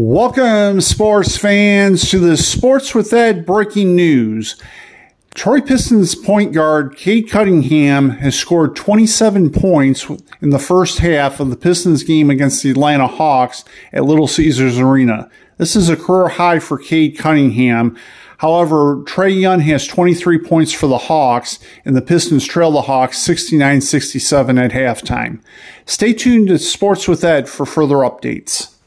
Welcome, 0.00 0.80
sports 0.80 1.36
fans, 1.36 2.08
to 2.10 2.20
the 2.20 2.36
Sports 2.36 2.94
with 2.94 3.12
Ed 3.12 3.44
breaking 3.44 3.96
news. 3.96 4.54
Troy 5.34 5.60
Pistons 5.60 6.14
point 6.14 6.52
guard 6.52 6.96
Cade 6.96 7.28
Cunningham 7.28 8.10
has 8.10 8.38
scored 8.38 8.76
27 8.76 9.50
points 9.50 10.08
in 10.40 10.50
the 10.50 10.60
first 10.60 11.00
half 11.00 11.40
of 11.40 11.50
the 11.50 11.56
Pistons 11.56 12.04
game 12.04 12.30
against 12.30 12.62
the 12.62 12.70
Atlanta 12.70 13.08
Hawks 13.08 13.64
at 13.92 14.04
Little 14.04 14.28
Caesars 14.28 14.78
Arena. 14.78 15.28
This 15.56 15.74
is 15.74 15.88
a 15.88 15.96
career 15.96 16.28
high 16.28 16.60
for 16.60 16.78
Cade 16.78 17.18
Cunningham. 17.18 17.98
However, 18.36 18.98
Trae 18.98 19.40
Young 19.40 19.58
has 19.62 19.84
23 19.84 20.38
points 20.38 20.72
for 20.72 20.86
the 20.86 20.96
Hawks, 20.96 21.58
and 21.84 21.96
the 21.96 22.02
Pistons 22.02 22.46
trail 22.46 22.70
the 22.70 22.82
Hawks 22.82 23.18
69 23.18 23.80
67 23.80 24.58
at 24.58 24.70
halftime. 24.70 25.40
Stay 25.86 26.12
tuned 26.12 26.46
to 26.46 26.58
Sports 26.60 27.08
with 27.08 27.24
Ed 27.24 27.48
for 27.48 27.66
further 27.66 27.96
updates. 27.96 28.77